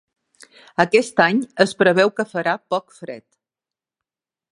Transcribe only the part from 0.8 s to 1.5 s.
Aquest any